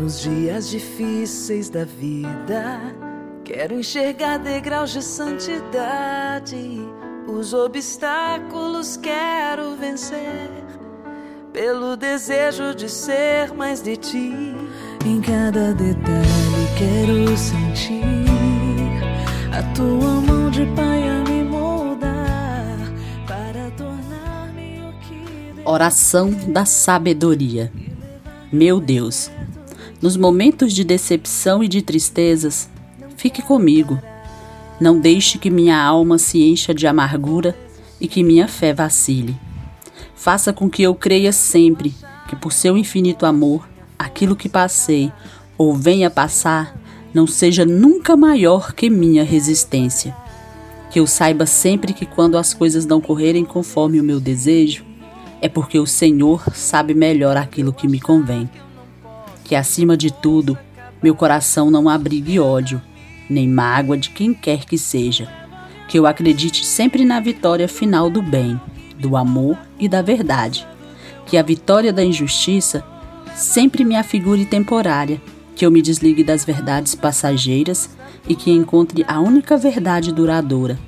Nos 0.00 0.22
dias 0.22 0.70
difíceis 0.70 1.68
da 1.68 1.84
vida, 1.84 2.80
quero 3.44 3.74
enxergar 3.74 4.38
degraus 4.38 4.92
de 4.92 5.02
santidade. 5.02 6.80
Os 7.28 7.52
obstáculos 7.52 8.96
quero 8.96 9.76
vencer, 9.76 10.48
pelo 11.52 11.98
desejo 11.98 12.74
de 12.74 12.88
ser 12.88 13.52
mais 13.52 13.82
de 13.82 13.94
ti. 13.98 14.32
Em 15.04 15.20
cada 15.20 15.74
detalhe 15.74 16.66
quero 16.78 17.36
sentir 17.36 18.24
a 19.52 19.62
tua 19.74 20.22
mão 20.22 20.50
de 20.50 20.64
pai 20.74 21.10
a 21.10 21.30
me 21.30 21.44
moldar 21.44 22.90
para 23.26 23.70
tornar-me 23.72 24.80
o 24.80 24.92
que. 25.00 25.62
Oração 25.62 26.30
da 26.30 26.64
sabedoria. 26.64 27.70
Meu 28.50 28.80
Deus 28.80 29.30
nos 30.02 30.16
momentos 30.16 30.72
de 30.72 30.82
decepção 30.82 31.62
e 31.62 31.68
de 31.68 31.82
tristezas, 31.82 32.70
fique 33.16 33.42
comigo. 33.42 34.00
Não 34.80 34.98
deixe 34.98 35.38
que 35.38 35.50
minha 35.50 35.78
alma 35.78 36.16
se 36.16 36.42
encha 36.42 36.72
de 36.72 36.86
amargura 36.86 37.54
e 38.00 38.08
que 38.08 38.22
minha 38.22 38.48
fé 38.48 38.72
vacile. 38.72 39.36
Faça 40.14 40.52
com 40.52 40.70
que 40.70 40.82
eu 40.82 40.94
creia 40.94 41.32
sempre 41.32 41.94
que, 42.26 42.34
por 42.34 42.52
seu 42.52 42.78
infinito 42.78 43.26
amor, 43.26 43.68
aquilo 43.98 44.34
que 44.34 44.48
passei 44.48 45.12
ou 45.58 45.74
venha 45.74 46.10
passar 46.10 46.74
não 47.12 47.26
seja 47.26 47.66
nunca 47.66 48.16
maior 48.16 48.72
que 48.72 48.88
minha 48.88 49.22
resistência. 49.22 50.16
Que 50.90 50.98
eu 50.98 51.06
saiba 51.06 51.44
sempre 51.44 51.92
que, 51.92 52.06
quando 52.06 52.38
as 52.38 52.54
coisas 52.54 52.86
não 52.86 53.00
correrem 53.00 53.44
conforme 53.44 54.00
o 54.00 54.04
meu 54.04 54.18
desejo, 54.18 54.84
é 55.42 55.48
porque 55.48 55.78
o 55.78 55.86
Senhor 55.86 56.42
sabe 56.54 56.94
melhor 56.94 57.36
aquilo 57.36 57.72
que 57.72 57.86
me 57.86 58.00
convém 58.00 58.48
que 59.50 59.56
acima 59.56 59.96
de 59.96 60.12
tudo 60.12 60.56
meu 61.02 61.12
coração 61.12 61.72
não 61.72 61.88
abrigue 61.88 62.38
ódio, 62.38 62.80
nem 63.28 63.48
mágoa 63.48 63.98
de 63.98 64.10
quem 64.10 64.32
quer 64.32 64.64
que 64.64 64.78
seja. 64.78 65.28
Que 65.88 65.98
eu 65.98 66.06
acredite 66.06 66.64
sempre 66.64 67.04
na 67.04 67.18
vitória 67.18 67.66
final 67.66 68.08
do 68.08 68.22
bem, 68.22 68.60
do 68.96 69.16
amor 69.16 69.58
e 69.76 69.88
da 69.88 70.02
verdade. 70.02 70.64
Que 71.26 71.36
a 71.36 71.42
vitória 71.42 71.92
da 71.92 72.04
injustiça 72.04 72.84
sempre 73.34 73.84
me 73.84 73.96
afigure 73.96 74.44
temporária. 74.44 75.20
Que 75.56 75.66
eu 75.66 75.70
me 75.72 75.82
desligue 75.82 76.22
das 76.22 76.44
verdades 76.44 76.94
passageiras 76.94 77.90
e 78.28 78.36
que 78.36 78.52
encontre 78.52 79.04
a 79.08 79.18
única 79.18 79.56
verdade 79.56 80.14
duradoura, 80.14 80.78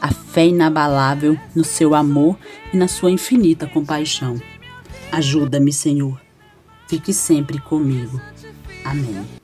a 0.00 0.12
fé 0.12 0.46
inabalável 0.46 1.36
no 1.52 1.64
seu 1.64 1.96
amor 1.96 2.38
e 2.72 2.76
na 2.76 2.86
sua 2.86 3.10
infinita 3.10 3.66
compaixão. 3.66 4.40
Ajuda-me, 5.10 5.72
Senhor 5.72 6.23
fique 6.88 7.12
sempre 7.12 7.58
comigo. 7.58 8.20
Amém. 8.84 9.43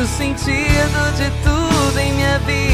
O 0.00 0.06
sentido 0.06 1.12
de 1.14 1.30
tudo 1.44 1.98
em 1.98 2.14
minha 2.14 2.38
vida, 2.38 2.69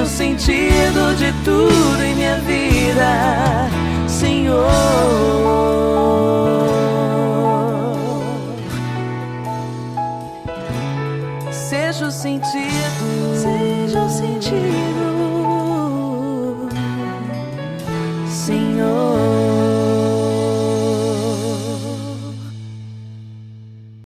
Seja 0.00 0.02
o 0.02 0.06
sentido 0.06 1.14
de 1.14 1.30
tudo 1.44 2.02
em 2.02 2.14
minha 2.14 2.36
vida, 2.38 3.68
Senhor. 4.08 4.66
Seja 11.52 12.06
o 12.06 12.10
sentido, 12.10 13.34
seja 13.34 14.00
o 14.00 14.08
sentido, 14.08 15.10
Senhor. 18.26 19.09